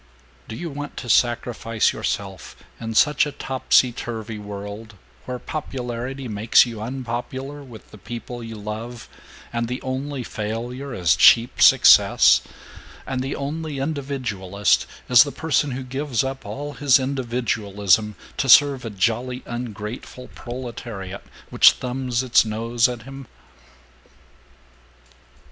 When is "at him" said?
22.89-23.27